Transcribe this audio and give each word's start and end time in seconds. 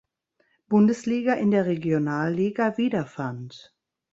Bundesliga 0.67 1.33
in 1.37 1.51
der 1.51 1.67
Regionalliga 1.67 2.75
wiederfand. 2.79 3.75